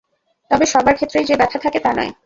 তবে 0.51 0.65
সবার 0.65 0.95
ক্ষেত্রেই 0.95 1.25
যে 1.25 1.35
ব্যথা 1.35 1.57
থাকে 1.59 1.79
তা 1.79 1.91
নয়। 1.93 2.11